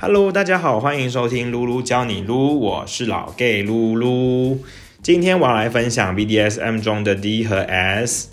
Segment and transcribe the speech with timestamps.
[0.00, 4.56] Hello，大家好，欢迎收听噜噜教你撸，我是老 gay 噜噜。
[5.02, 8.28] 今天我要来分享 BDSM 中的 D 和 S。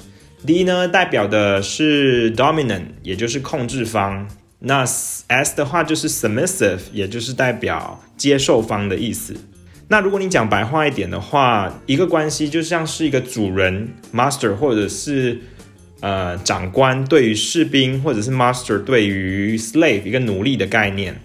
[0.46, 4.28] D 呢代表的是 dominant，也就是控制方；
[4.60, 9.36] 那 S 的话就是 submissive，也就是代表接受方的意思。
[9.88, 15.42] 那如果你讲白话一点的话，一个关系就像是一个主人 master，或者是
[16.02, 21.20] 呃长官对于士兵，或者是 master 对于 slave 一个奴隶的概念。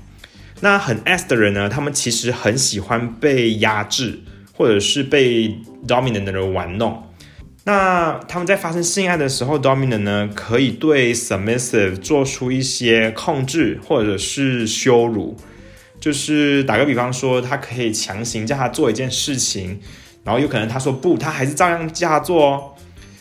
[0.60, 4.20] 那很 S 的人呢，他们其实很喜欢被压制，
[4.52, 7.02] 或者是被 dominant 的人玩弄。
[7.64, 15.36] 那他们在发生性爱的时候，dominant 呢可以对 submissive 做出一些控制或者是羞辱，
[16.00, 19.78] 就是打个比方说，他可以强行叫他做一件事情，
[20.24, 22.72] 然后有可能他说不，他还是照样叫他做哦。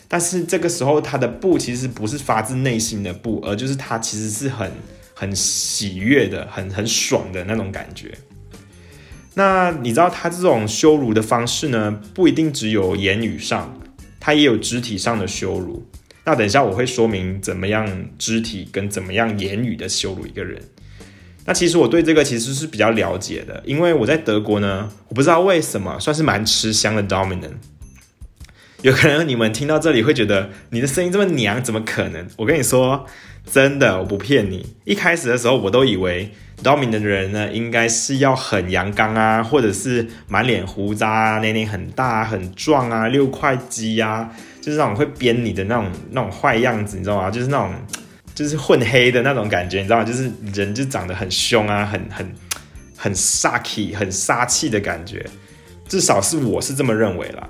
[0.08, 4.72] 但是这个时候他的不其实不是发自内心的不，而就是他其实是很
[5.20, 8.18] 很喜悦的、很很爽的那种感觉。
[9.34, 13.78] 那你知道他这种羞辱的方式呢，不一定只有言语上。
[14.18, 15.86] 他也有肢体上的羞辱，
[16.26, 20.62] 那等一下我会说明怎么样肢体跟怎么样言语的羞辱一个人。
[21.46, 27.56] 那其实我对这个其实是比较了解的，因为我在德国呢，我不知道为什么算是蛮吃香的 dominant。
[28.82, 32.26] 有可能你们听到这里会觉得你的声音这么娘，怎么可能？
[32.38, 33.06] 我跟你说，
[33.52, 34.66] 真的，我不骗你。
[34.86, 36.32] 一开始的时候，我都以为
[36.64, 44.30] Domin 的人呢，应该是要很阳刚啊，或者是满脸胡渣啊，年龄很大很壮啊，六块肌啊，
[44.62, 47.30] 就是那种会编你的那种那种坏样子，你知道吗？
[47.30, 47.74] 就是那种
[48.34, 50.06] 就是混黑的那种感觉，你知道吗？
[50.06, 52.34] 就是人就长得很凶啊，很很
[52.96, 55.26] 很杀气，很杀气的感觉。
[55.90, 57.50] 至少是我是这么认为啦。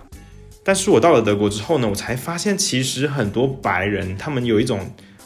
[0.64, 4.80] 但是我到了德国之后呢，我才发现其实很多白人他们有一种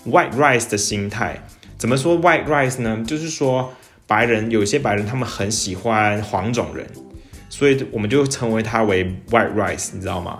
[0.08, 1.44] white rice 的心态。
[1.78, 3.04] 怎么说 white rice 呢？
[3.06, 3.74] 就是说
[4.08, 6.88] 白人有些白人他们很喜欢黄种人，
[7.50, 10.40] 所以我们就称为它为 white rice，你知道吗？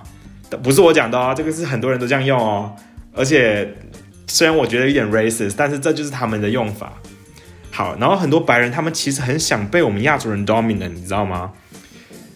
[0.62, 2.74] 不是我讲的哦，这个是很多人都这样用哦。
[3.14, 3.76] 而且
[4.28, 6.94] 虽然我觉得有点 racist，但是这就是他们的用法。
[7.72, 11.52] 好，然后很多白人他们其实很想被我们亚洲人 dominant，你知道吗？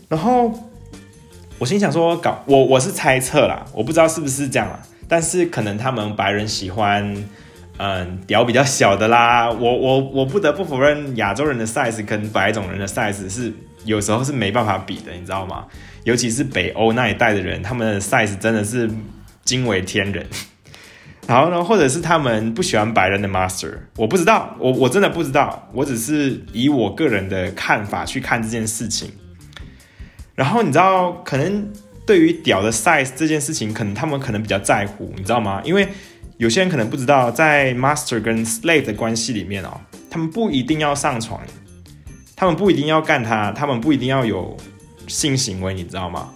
[0.10, 0.67] 然后。
[1.60, 7.16] 我心想说，搞我我是猜测啦，我不知道是不是这样啦，但是可能他们白人喜欢，
[7.78, 9.50] 嗯，屌比较小的啦。
[9.50, 13.52] 我我我不得不否认，亚洲人的 size 跟白种人的 size 是
[13.86, 15.66] 有时候是没办法比的，你知道吗？
[16.04, 18.88] 尤其是北欧那一带的人，他们的 size 真的是
[19.44, 20.26] 惊为天人。
[21.28, 29.12] 然后呢，或者是他们不喜欢白人的 master，我不知道，我我真的不知道，我只是以我个人的看法去看这件事情。
[30.38, 31.68] 然后你知道，可能
[32.06, 35.60] 对于屌的 size 这件事情，可能他们可能比较在乎，你知道吗？
[35.66, 35.88] 因为
[36.38, 39.82] 有些人可能不知道，在 master 跟 slave 的关系里面哦，
[40.12, 41.42] 他们不一定要上床，
[42.36, 44.56] 他们不一定要干他，他们不一定要有
[45.08, 46.30] 性行为，你知道吗？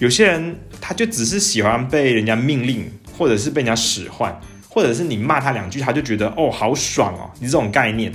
[0.00, 4.36] 有些人他就只是喜欢被人家命令，或者是被人家使唤，
[4.68, 8.12] 或者是你骂他两句，他就觉得哦好爽哦，你这种概念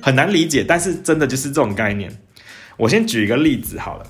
[0.00, 2.08] 很难理解，但是真的就是这种概念。
[2.76, 4.06] 我先举一个例子好了。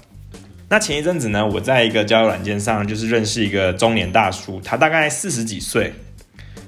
[0.73, 5.93] 那前一阵子呢，我在一个交友软件上，就是认识一个中年大叔，他大概四十几岁，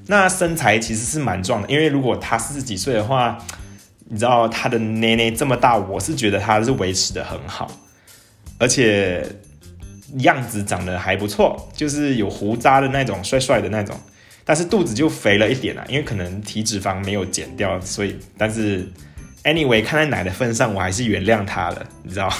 [0.08, 1.68] 那身材其实是蛮壮的。
[1.70, 3.38] 因为如果他四十几岁的话，
[4.10, 7.66] 你知道他的奶奶这么大，我是觉得他是维持的很好，
[8.58, 9.24] 而且
[10.18, 13.98] 样子长得还不错，就是有胡渣的那种，帅帅的那种。
[14.44, 18.86] 但是肚子就肥了一点啊，因为可能体脂肪没有减掉，所以但是
[19.44, 22.30] anyway 看在奶的份上，我还是原谅他了，你知道。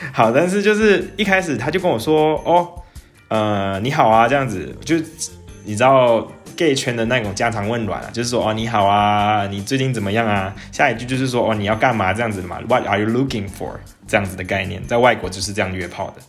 [0.12, 2.68] 好，但是就是一开始他就跟我说，哦，
[3.28, 4.96] 呃，你好啊，这样子，就
[5.64, 10.54] 你知道 gay 圈的那种家常问暖啊，就是说，哦，你好啊，你最近怎么样啊？
[10.72, 13.72] 下一句就是说，哦，你要干嘛这样子的嘛？What are you looking for？
[14.08, 16.22] 这样子的概念，在外国就是这样约炮的。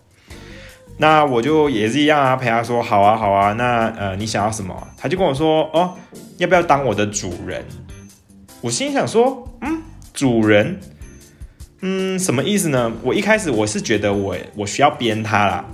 [0.98, 4.88] 那我就也是一样啊，陪他说，好啊，好啊，那呃，你想要什么？
[4.98, 5.96] 他就跟我说，哦，
[6.38, 7.66] 要不要当我的主人？
[8.62, 9.82] 我心想说，嗯，
[10.14, 10.80] 主人。
[11.84, 12.92] 嗯，什么意思呢？
[13.02, 15.66] 我一开始我是觉得我我需要编他啦，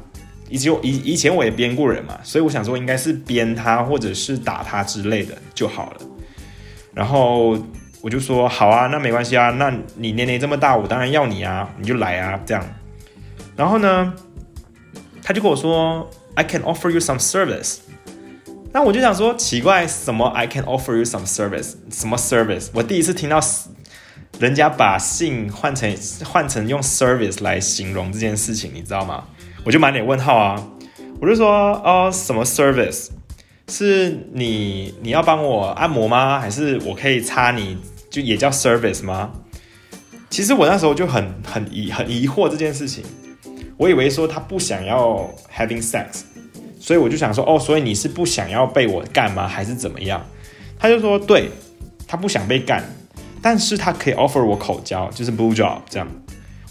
[0.50, 5.98] 以及以以前我也编过人嘛，所以我想说应该是编他或者是打他之类的就好了。
[6.94, 7.58] 然后
[8.00, 12.66] 我就说好啊，那没关系啊，那你年龄这么大，我当然要你啊，你就来啊这样。
[13.58, 14.14] 然后呢，
[15.22, 17.80] 他就跟我说 I can offer you some service。
[18.72, 21.74] 那我就想说奇怪，什么 I can offer you some service？
[21.92, 22.70] 什么 service？
[22.74, 23.42] 我第一次听到。
[24.40, 29.24] 人家把性换成换成用 service 来形容这件事情，你知道吗？
[29.64, 30.68] 我就满脸问号啊！
[31.20, 31.50] 我就说
[31.84, 33.08] 哦，什么 service？
[33.68, 36.40] 是你你要帮我按摩吗？
[36.40, 37.78] 还是我可以擦你
[38.10, 39.32] 就也叫 service 吗？
[40.30, 43.04] 其实我那时候就很很疑很疑惑这件事情，
[43.76, 46.22] 我以为说他不想要 having sex，
[46.80, 49.48] 所以我就想说，哦，所以你是不想要被我干吗？
[49.48, 50.24] 还是怎么样？
[50.78, 51.50] 他就说，对
[52.08, 52.84] 他不想被干，
[53.42, 56.08] 但是他可以 offer 我口交，就是 blue job 这样。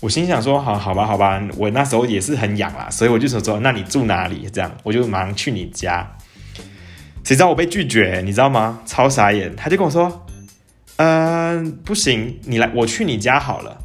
[0.00, 4.48] 我心想说，好好吧，好吧，我那时候也是很痒啦，所以我就说说，那你住哪里？
[4.52, 6.16] 这样，我就马上去你家。
[7.24, 8.80] 谁知道我被拒绝，你知道吗？
[8.86, 10.26] 超傻眼，他就跟我说。
[10.98, 13.78] 嗯，不行，你来，我去你家好了。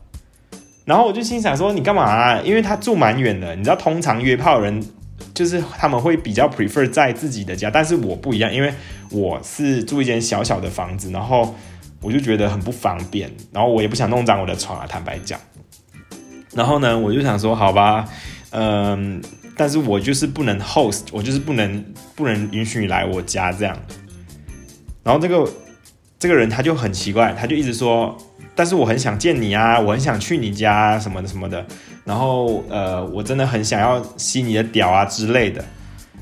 [0.85, 2.39] 然后我就心想说，你干嘛？
[2.41, 4.81] 因为他住蛮远的，你知道，通常约炮人
[5.33, 8.73] 就是他们会比较 prefer 在自己的家，但是我不一样，因为
[9.09, 11.55] 我是住一间小小的房子，然后
[12.01, 15.39] 我就觉得很不方便，然后我也不想弄脏我的床啊，坦白讲。
[16.53, 18.07] 然后呢，我就想说，好吧，
[18.51, 19.21] 嗯，
[19.55, 23.77] 但是我就是不能 host，我就是不能不能允许你来我家这样。
[25.03, 25.49] 然后这个。
[26.19, 28.15] 这个人他就很奇怪，他就一直说，
[28.53, 31.65] 但是我很想见你啊，我很想去你家什么的什么的，
[32.05, 35.65] 然后呃，我真的很想要吸你的屌啊之类的。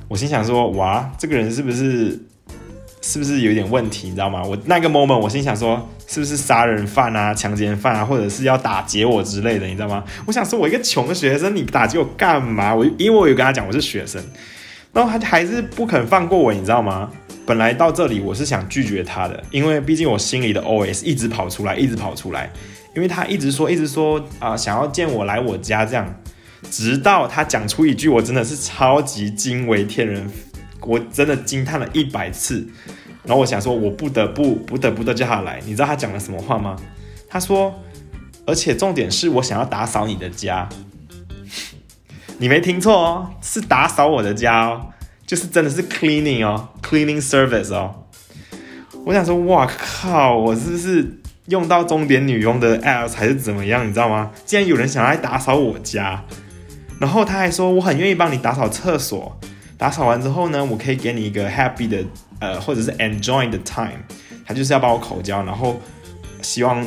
[0.08, 2.18] 我心想说，哇，这个人是不是
[3.10, 4.44] 是不是有点问题，你知道吗？
[4.44, 10.04] 我那个 moment 我心想说，是不是杀人犯啊、强奸犯啊，或者是要打劫我之类的，你知道吗？
[10.28, 12.76] 我想说，我一个穷学生，你打劫我干嘛？
[12.76, 14.22] 我因为我有跟他讲我是学生，
[14.94, 17.10] 然后他还是不肯放过我，你知道吗？
[17.48, 22.48] 本来到这里我是想拒绝他的，因为毕竟我心里的 OS 一直跑出来，一直跑出来，
[22.96, 26.14] 因为他一直说，一直说啊，想要见我来我家这样，
[26.70, 30.30] 直到他讲出一句我真的是超级惊为天人，
[30.82, 32.68] 我真的惊叹了一百次，
[33.24, 36.76] 然后我想说，我不得不不得不的叫他来，你知道他讲了什么话吗？
[37.30, 37.74] 他说，
[38.46, 40.68] 而且重点是我想要打扫你的家，
[42.38, 44.88] 你没听错哦，是打扫我的家哦。
[45.28, 48.06] 就是真的是 cleaning 哦，cleaning service 哦。
[49.06, 53.88] 我想说，哇靠，我是不是用到钟点女佣的 app 还是怎么样？
[53.88, 54.32] 你知道吗？
[54.44, 56.26] 竟然有人想来打扫我家，
[57.00, 59.40] 然后他还说我很愿意帮你打扫厕所。
[59.80, 62.04] 打扫完之后呢，我可以给你一个 happy 的
[62.40, 64.04] 呃，或者是 enjoy the time。
[64.46, 65.80] 他就是要帮我口交，然后
[66.42, 66.86] 希望，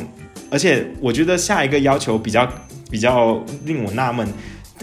[0.51, 2.47] 而且我觉得下一个要求比较
[2.91, 4.27] 比较令我纳闷。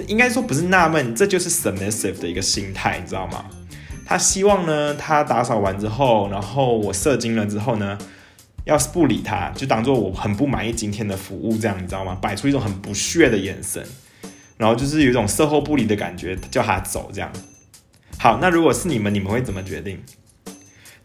[0.08, 3.44] 应该说不是纳闷，这就是 submissive 的一个心态，你知道吗？
[4.04, 7.96] 他希望呢，他打扫完之后，然后我射精了之后呢，
[8.64, 12.18] 要是不理他，就当做我很不满意今天的服务，这样你知道吗？
[12.20, 13.84] 摆出一种很不屑的眼神，
[14.56, 17.30] 然后就是有一种售后不理的感觉，叫他走这样。
[18.22, 19.98] 好，那如果是你们，你们会怎么决定？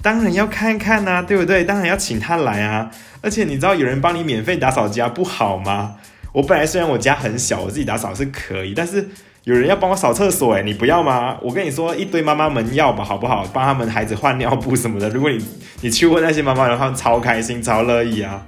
[0.02, 1.64] 当然要看看呐，对不对？
[1.64, 2.92] 当然要请他来啊！
[3.22, 5.96] 而且你知道有人帮你免费打扫家不好吗？
[6.34, 9.08] 我本来虽然我家很小，我自己打扫是可以，但是
[9.46, 11.38] 有人要帮我扫厕所，哎，你不要吗？
[11.42, 13.48] 我跟你说，一堆妈妈们要吧，好不好？
[13.54, 15.10] 帮他们孩子换尿布什么的。
[15.10, 15.42] 如果你
[15.80, 18.46] 你去问那些妈妈，的话超开心、超乐意啊。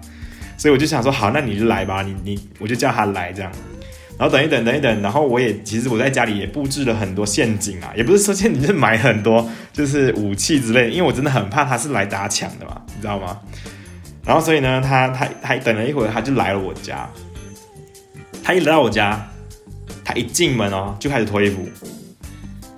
[0.57, 3.49] 所以我就想说，好，那你就来吧，你你我就叫他来这样。
[4.17, 13.37] 然后等一等，等一等，然后我也其实我在家里也布置了很多陷阱啊，也不是说陷阱，就是买很多就是武器之类，因为我真的很怕他是来打抢的嘛，你知道吗？
[14.25, 17.07] 然后所以呢，他他他等了一会儿，他就来了我家。
[18.43, 19.29] 他一来到我家，
[20.03, 21.67] 他一进门哦，就开始脱衣服，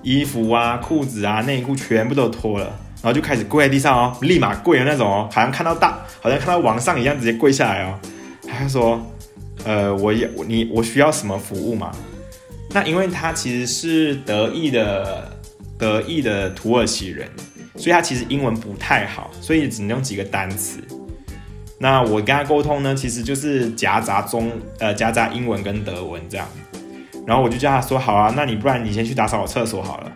[0.02, 2.66] 衣服啊、裤子啊、内裤全部都脱了，
[3.02, 7.98] 然后就开始跪在地上哦，立马跪的那种哦，好像看到大，好像看到王上一样，直接跪下来哦。
[8.48, 9.00] 他说
[9.64, 11.92] ：“呃，我也你我需要什么服务嘛？”
[12.72, 15.28] 那因为他其实是德意的
[15.76, 17.28] 德意的土耳其人，
[17.76, 20.78] 所以他其实英文不太好，所以只能用几个单词。
[21.78, 26.46] 那我跟他沟通呢，其实就是夹杂中，呃，夹杂英文跟德文这样。
[27.26, 30.12] 然后我就叫他说：“好啊，那你不然你先去打扫我厕所好了。”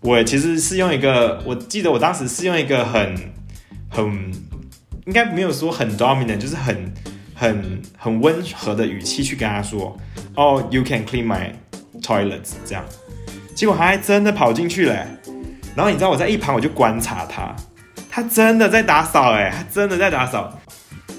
[0.00, 3.14] 我其实是用一个，我记得我当时是用一个很
[3.88, 4.04] 很
[5.06, 6.92] 应该没有说很 dominant，就是很
[7.36, 9.96] 很很温和的语气去跟他说
[10.34, 11.52] ：“哦，you can clean my
[12.02, 12.82] toilets。”这样，
[13.54, 15.06] 结果他还真的跑进去了。
[15.76, 17.54] 然后你知道我在一旁我就观察他，
[18.10, 20.58] 他真的在打扫，哎，他真的在打扫。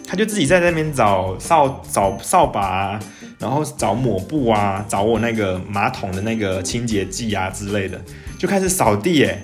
[0.09, 2.99] 他就自己在那边找扫找扫把啊，
[3.37, 8.01] 然后找抹布啊，找我那个马桶的那个清洁剂啊之类的，
[8.39, 9.43] 就开始扫地哎，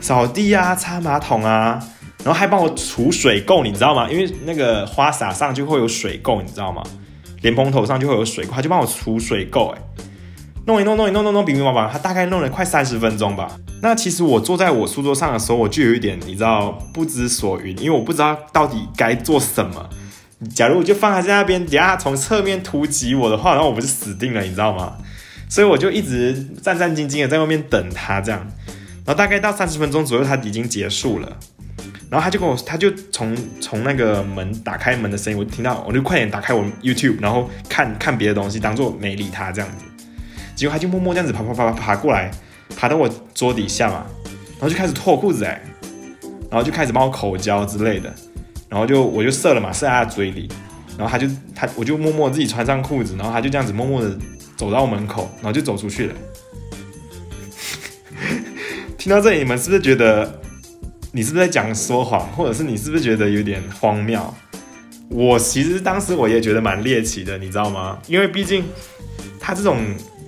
[0.00, 1.84] 扫地啊，擦马桶啊，
[2.24, 4.08] 然后还帮我除水垢，你知道吗？
[4.10, 6.82] 因为那个花洒上就会有水垢，你知道吗？
[7.42, 9.78] 莲蓬头上就会有水垢，他就帮我除水垢哎。
[10.66, 13.58] 弄一弄弄一弄弄弄，平平麻麻，他大概弄了快三十分钟吧。
[13.82, 19.88] 那其实我坐在我书桌上的时候，我就有一点你知道不知所云，因为我不知道到底该做什么。
[20.54, 24.92] 假如我就放他在那边，等下从侧面突击我的话，然后我不是死定了，你知道吗？
[25.48, 28.46] 所以我就一直战战兢兢的在外面等他这样。
[29.06, 31.36] 然后大概到三十分钟左右，他已经结束了。
[32.10, 39.84] 然后他就跟我，他就从从那个门打开门的声音，我听到，我就快点打开我 YouTube，然后看看别的东西，当做没理他这样子。
[40.56, 42.28] 结果他就默默这样子爬爬爬爬爬过来，
[42.76, 44.04] 爬到我桌底下嘛，
[44.58, 45.62] 然后就开始脱裤子哎，
[46.50, 48.12] 然后就开始帮我口交之类的，
[48.68, 50.50] 然后就我就射了嘛，射在他嘴里，
[50.98, 54.18] 然后他就他我就默默自己穿上裤子，然后他就这样子默默的
[54.56, 56.14] 走到门口，然后就走出去了。
[58.98, 60.40] 听到这里，你们是不是觉得？
[61.12, 64.34] 你是不是在讲说谎，或者是你是不是觉得有点荒谬？
[65.08, 67.98] 我其实当时我也觉得蛮猎奇的，你知道吗？
[68.06, 68.64] 因为毕竟
[69.40, 69.78] 他这种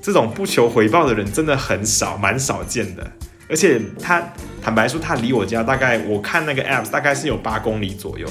[0.02, 3.12] 这种不求回报的人真的很少，蛮少见的。
[3.48, 4.20] 而且他
[4.60, 8.26] 坦白说，他离我家大概我看那个 app 大概是有八公里左右，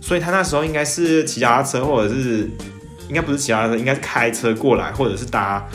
[0.00, 2.50] 所以他那时候应该是骑脚踏车，或者是
[3.08, 5.66] 应该不是骑脚踏车，应该是开车过来，或者是搭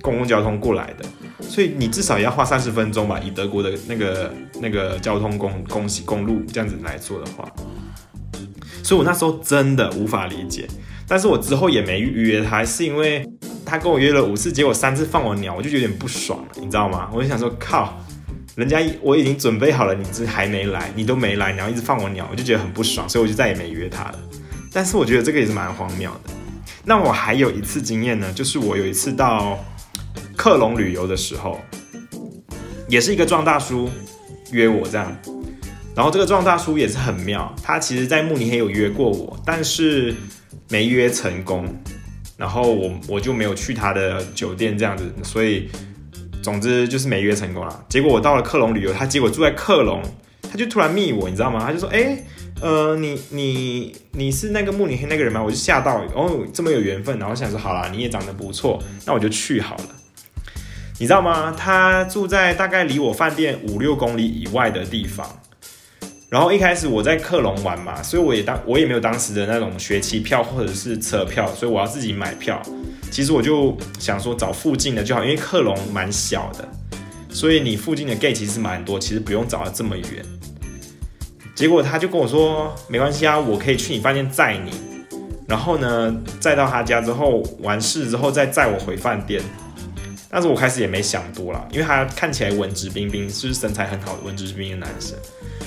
[0.00, 1.04] 公共交通过来的。
[1.40, 7.48] 所以你至少也要花三十分钟吧，以德国的那个那个交通公公公路这样子来做的话，
[8.82, 10.68] 所以我那时候真的无法理解。
[11.06, 13.24] 但是我之后也没预约他，是因为
[13.64, 17.08] 他跟我约了五次，结果三次放我鸟，我就有点不爽了，你知道吗？
[17.12, 17.98] 我就想说，靠，
[18.56, 24.18] 人家我已经准备好了，你这还没来，你都没来，你要一直放我鸟，我就觉得很不爽，所以我就再也没约他了。
[24.70, 26.32] 但是我觉得这个也是蛮荒谬的。
[26.84, 29.58] 那我还有一次经验呢，就是我有一次到。
[30.38, 31.60] 克隆旅游的时候，
[32.88, 33.90] 也是一个壮大叔
[34.52, 35.14] 约我这样，
[35.96, 40.14] 然后这个壮大叔也是很妙，他其实在慕尼黑有约过我，但是
[40.70, 41.66] 没约成功，
[42.36, 45.68] 然后我我就没有去他的酒店这样子，所以
[46.40, 47.84] 总之就是没约成功了。
[47.88, 50.00] 结果我到了克隆旅游，他结果住在克隆，
[50.48, 51.64] 他就突然密我，你知道吗？
[51.66, 52.16] 他就说，哎，
[52.60, 55.42] 呃，你你你是那个慕尼黑那个人吗？
[55.42, 59.97] 我就吓到，哦，这么有缘分，然后想说，好啦，你也长得不错，那我就去好了。
[61.00, 61.54] 你知道吗？
[61.56, 65.24] 他住在大概离我饭店五六公里以外的地方。
[66.28, 72.60] 然后一开始我在克隆玩嘛，所以我也当我也没有当时的那种学期票或者是车票，所以我要自己买票。
[73.10, 76.68] 其实我就想说找附近的就好，因为克隆蛮小的，
[77.30, 80.24] 所以你附近的 gay 其实蛮多，其实不用找到这么远。
[81.54, 84.72] 结果他就跟我说没关系啊，我可以去你饭店载你，
[85.46, 89.40] 然后呢载到他家之后完事之后再载我回饭店。
[90.30, 95.16] 但是我开始也没想多了，因为他看起来文质彬彬，是身材很好文质彬彬的男生。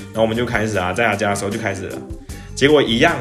[0.06, 1.98] 然后我们就开始啊，在他家的时候就开始了，
[2.54, 3.16] 结果一样，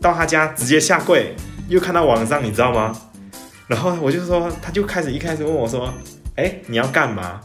[0.00, 1.34] 到他家直接下跪，
[1.68, 2.98] 又看到网上，你知道吗？
[3.68, 5.92] 然后我就说，他就开始一开始问我说
[6.36, 7.40] ：“哎，你要干嘛？”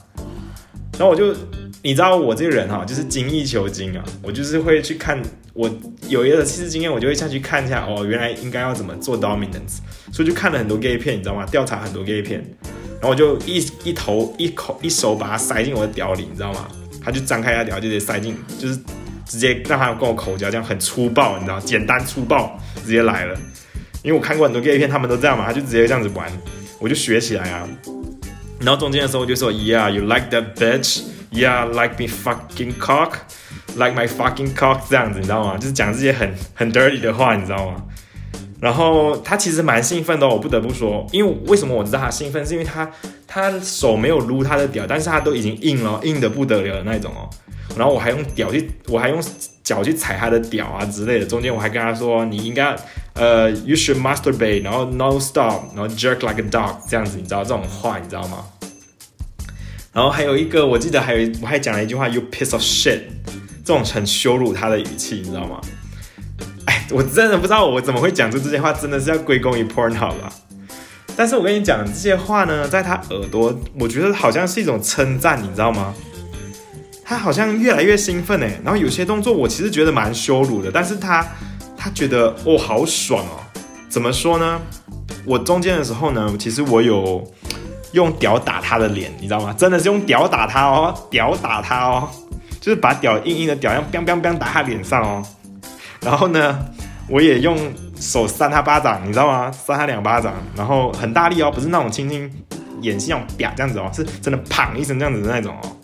[0.98, 1.36] 然后我就，
[1.82, 5.22] 你知道我这个人哈，就是精益求精啊，我就是会去看，
[5.54, 5.70] 我
[6.08, 9.80] 有一个其实经验，我就会下去看一下，哦，原来应该要怎么做 dominance，
[10.14, 11.46] 所以就看了很多 gay 片，你知道吗？
[11.46, 12.42] 调查很多 gay 片。
[13.04, 16.66] 然后我就一一头一口一手把它塞进我的屌里，你知道吗？
[17.04, 18.78] 他就张开他屌，就直接塞进，就是
[19.26, 23.38] 直接让他跟我口交，这样很粗暴，你知道，简单粗暴，直接来了。
[24.04, 26.32] 因为我看过很多 gay 片，他们都这样嘛，他就直接这样子玩，
[26.80, 27.68] 我就学起来啊。
[28.62, 34.80] 然后中间的时候我就说，Yeah，you like that bitch？Yeah，like me fucking cock？Like my fucking cock？
[34.90, 35.58] 这样子，你知道吗？
[35.58, 37.84] 就是讲这些很很 dirty 的话，你知道吗？
[38.64, 42.90] 然后他其实蛮兴奋的，我不得不说，因为为什么我知道他兴奋，是因为他
[43.28, 47.30] 他手没有撸他的屌，但是他都已经硬了，硬的不得了的那种哦。
[47.76, 49.22] 然后我还用屌去，我还用
[49.66, 51.26] 脚去踩他的屌啊之类的。
[51.26, 52.74] 中间我还跟他说，你应该
[53.16, 58.46] 呃，you should masturbate，然后 no stop，然后 jerk like a dog，这样子，你知道这种话你知道吗？
[59.92, 63.02] 然后还有一个，我记得还有我还讲了一句话，you piece of shit，
[63.66, 65.60] 这种很羞辱他的语气，你知道吗？
[66.92, 70.32] 我真的不知道我怎么会讲出这些话，真的是要归功于 porn 好吧？
[71.16, 75.94] 但是我跟你讲这些话呢，在他耳朵，我觉得好像是一种称赞，你知道吗？
[77.06, 81.24] 他好像越来越兴奋哎，然后有些动作我其实觉得蛮羞辱的，但是他
[81.78, 83.38] 他觉得哦好爽哦，
[83.90, 84.60] 怎么说呢？
[85.26, 87.24] 我中间的时候呢，其实我有
[87.92, 89.54] 用屌打他的脸，你知道吗？
[89.58, 92.10] 真的是用屌打他哦，屌打他哦，
[92.60, 95.24] 就是把屌硬硬的屌样 biang biang biang 打他脸上哦。
[96.04, 96.60] 然后呢，
[97.08, 97.58] 我也用
[97.96, 99.52] 手扇他巴掌，你知道吗？
[99.52, 102.30] 扇他两巴掌，然后很大力哦，不是那种轻轻
[102.82, 105.78] 演戏那种啪这样子哦，是真的砰一声这样子的那种哦。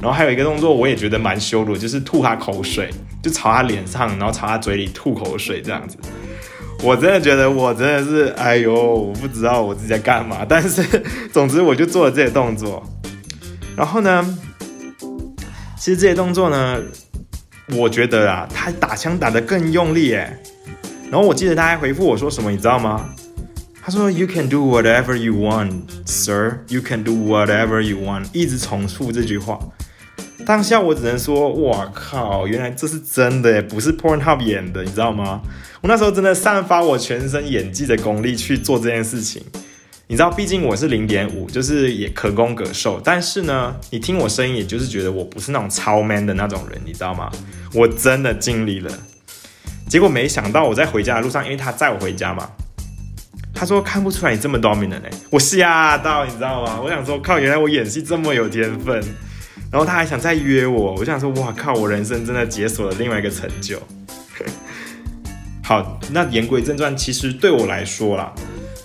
[0.00, 2.90] 然后还有一个动作，我也觉得蛮羞辱，就是吐他口水，
[3.22, 5.96] 就朝他脸上，然后朝他嘴里吐口水这样子。
[6.82, 10.82] 我真的觉得我真的是，哎呦，我不知道我自己在干嘛，但是
[11.32, 12.82] 总之我就做了这些动作。
[13.76, 14.38] 然后呢，
[15.76, 16.80] 其实这些动作呢。
[17.74, 20.38] 我觉得啊，他打枪打得更用力哎。
[21.10, 23.08] 然后我记得他还回复我说什么，你知道吗？
[23.84, 26.60] 他说：“You can do whatever you want, sir.
[26.68, 29.58] You can do whatever you want。”一直重复这句话。
[30.46, 35.42] 当下我只能说，哇靠，原来这是真的，不是 Pornhub 演的，你知道吗？
[35.80, 39.42] 我那时候真的散发我全身演技的功力去做这件事情。
[40.12, 43.00] 你知道，毕竟我是零点五，就是也可攻可受。
[43.02, 47.32] 但是呢，你听我声音，也就是觉得我不是那种超 man 的那种人，你知道吗？
[47.72, 48.92] 我真的尽力了。
[49.88, 52.46] 结果没想到我在回家的路上，因为他载我回家嘛，
[53.54, 56.78] 他说看不出来你这么 dominant 哎，我吓到，你知道吗？
[56.84, 59.02] 我想说靠，原来我演戏这么有天分。
[59.70, 63.80] 然后他还想再约我，我想说哇靠，我人生真的解锁了另外一个成就。
[65.64, 68.30] 好，那言归正传，其实对我来说啦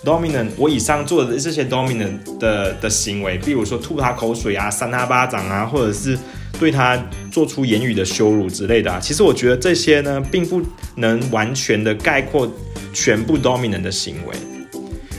[0.08, 6.18] ，dominant 我以上做的这些 dominant 的的行为，比如说吐他口水啊、扇他巴掌啊，或者是
[6.58, 6.98] 对他
[7.30, 10.62] 做出言语的羞辱之类的啊，其实我觉得这些呢，并不
[10.96, 12.50] 能完全的概括
[12.94, 14.34] 全部 dominant 的行为。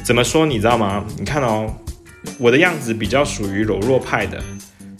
[0.03, 0.46] 怎么说？
[0.46, 1.05] 你知道吗？
[1.19, 1.72] 你看哦，
[2.39, 4.41] 我的样子比较属于柔弱派的。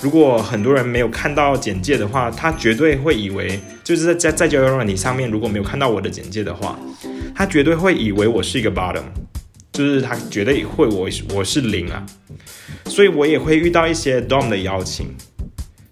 [0.01, 6.79] 如果很多人没有看到简介的话，他绝对会以为就是在在在交友软件上面，如果没有看到我的简介的话，
[7.36, 9.01] 他绝对会以为我是一个 bottom，
[9.71, 12.05] 就是他绝对会我我是零啊，
[12.85, 15.07] 所以我也会遇到一些 dom 的邀请，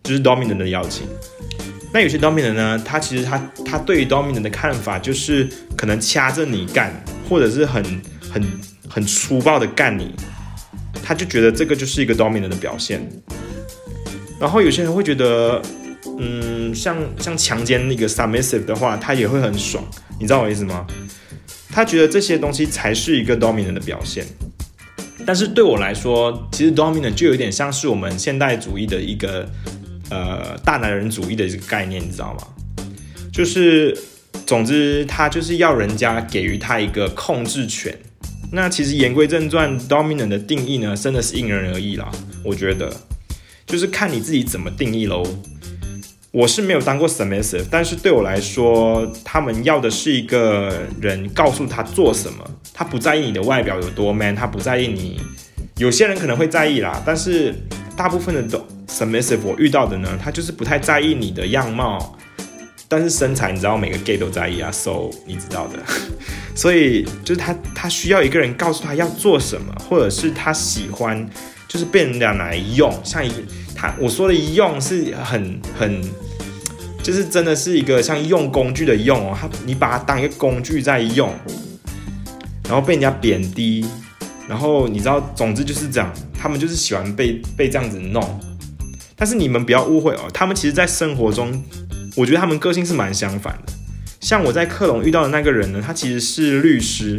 [0.03, 1.07] 就是 dominant 的邀请。
[1.93, 6.91] 那有些 dominant 呢，他其实他他对于 dominant 的看法就是可能掐着你干，
[7.29, 7.83] 或者是很
[8.29, 8.43] 很
[8.89, 10.13] 很粗暴的干你，
[11.01, 13.07] 他就觉得这个就是一个 dominant 的表现。
[14.39, 15.61] 然后有些人会觉得，
[16.19, 19.83] 嗯，像像强奸那个 submissive 的话，他也会很爽，
[20.19, 20.85] 你知道我意思吗？
[21.77, 24.25] 他觉得这些东西才是一个 dominant 的表现。
[25.27, 29.47] 但是对我来说，其实 dominant 就有点像是我们现代主义的一个
[30.09, 32.47] 呃大男人主义的一个概念，你知道吗？
[33.31, 33.95] 就是，
[34.47, 37.95] 总之他就是要人家给予他一个控制权。
[38.51, 42.11] 那其实言归正传，dominant 的定义呢，真的是因人而异啦，
[42.43, 42.91] 我觉得。
[43.67, 45.23] 就是看你自己怎么定义喽。
[46.37, 55.19] 我是没有当过 submissive，但是对我来说，他们要的是一个人告诉他做什么，他不在意你的外表有多 man，他不在意你。
[55.77, 57.55] 有些人可能会在意啦，但是
[57.95, 62.15] 大部分的 submissive 我遇到的呢，他就是不太在意你的样貌，
[62.87, 65.79] 但是身材你知道每个 gay 都在意啊，so 你知道的。
[66.53, 71.27] 所以就是他他需要一个人告诉他要做什么，或者是他喜欢。
[71.69, 73.29] 就是被人家拿来用，像一
[73.75, 76.01] 他我说的用是很很，
[77.07, 81.33] 就是真的是一个像用工具的用哦，他你把它当一个工具在用，
[82.65, 83.85] 然后被人家贬低，
[84.45, 88.21] 然后你知道，总之就是这样，他们就是喜欢被被这样子弄。
[89.15, 91.63] 但是你们不要误会哦，他们其实在生活中，
[92.17, 93.71] 我觉得他们个性是蛮相反的。
[94.19, 97.17] 像我在克隆遇到的那个人呢，他其实是律师。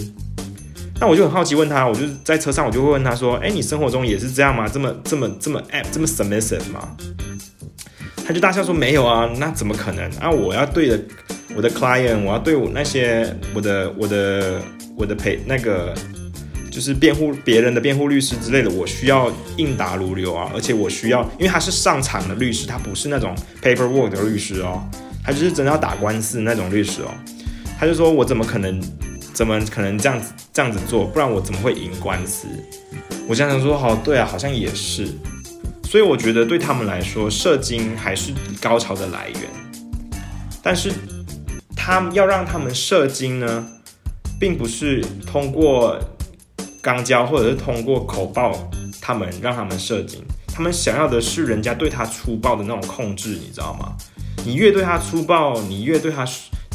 [1.00, 4.68] 那我就很好奇，问他，我就在车上，我就会问他说：“哎，你生活中也是这样吗？
[4.68, 6.94] 这么这么这么 app 这么 submissive 吗？”
[8.28, 10.30] 他就大笑说：“没有啊，那怎么可能啊？
[10.30, 11.00] 我要对着
[11.56, 14.60] 我的 client，我要对我那些我的我的
[14.94, 15.94] 我的陪那个
[16.70, 24.86] 就是辩护别人的辩护律师之类的，我需要应答如流啊，而且我需要，因为他是上场的律师，他不是那种 paperwork 的律师哦，
[25.24, 27.08] 他就是真的要打官司那种律师哦。
[27.80, 28.78] 他就说我怎么可能？”
[29.34, 31.04] 怎么可能这样子这样子做？
[31.04, 32.48] 不然我怎么会赢官司？
[33.28, 35.06] 我想想说，好，对啊，好像也是。
[35.88, 39.40] 所以我觉得对他们来说，射精还是高潮的来源。
[40.62, 40.92] 但是，
[41.74, 43.66] 他们要让他们射精呢，
[44.38, 45.98] 并不是通过
[46.82, 48.70] 肛交或者是通过口爆
[49.00, 50.22] 他们让他们射精。
[50.46, 53.96] 他们想要的是人家对他粗暴的那种控制，你知道吗？
[54.44, 56.22] 你越对他粗暴，你越对他。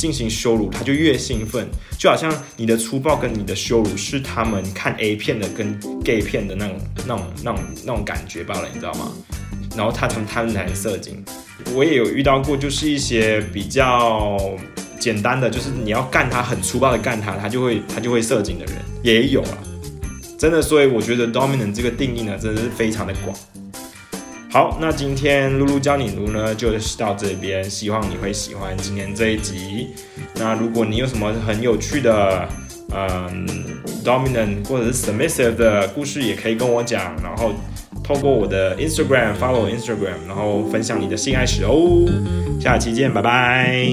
[0.03, 1.65] 进行羞辱，他就越兴奋，
[1.97, 9.13] 就好像你的粗暴跟你的羞辱是他们看 A 片的跟 gay 片的那种、那种、那种、那种感觉罢了，你知道吗？
[9.77, 11.23] 然后他他们他们才射精。
[11.73, 14.37] 我也有遇到过，就是一些比较
[14.99, 19.57] 简单的，就是你要干他很粗暴的干他，他就会他就会射精的人也有啊，
[20.37, 20.61] 真的。
[20.61, 23.33] 所以我觉得 dominant 这个定义呢，真的是非常的广。
[24.53, 29.87] 好，那今天露露教你撸呢，就是到这边，希望你会喜欢今天这一集。
[30.35, 32.47] 那如果你有什么很有趣的，
[32.91, 33.47] 嗯
[34.05, 37.51] ，dominant 或者是 submissive 的故事，也可以跟我讲，然后
[38.03, 42.05] 透过我的 Instagram follow Instagram，然后分享你的性爱史哦。
[42.61, 43.87] 下期见，拜拜。